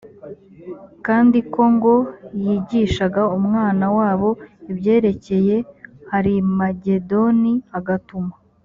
kandi 1.05 1.37
ko 1.53 1.61
ngo 1.73 1.95
yigishaga 2.43 3.21
umwana 3.37 3.85
wabo 3.97 4.29
ibyerekeye 4.71 5.55
harimagedoni 6.09 7.53
agatuma 7.79 8.33